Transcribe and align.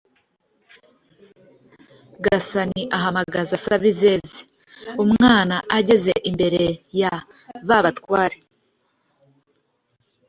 Gasani 2.23 2.81
ahamagaza 2.97 3.55
Sabizeze. 3.65 4.37
Umwana 5.03 5.55
ageze 5.77 6.13
imbere 6.29 6.63
ya 6.99 7.13
ba 7.67 7.77
batware, 7.85 8.37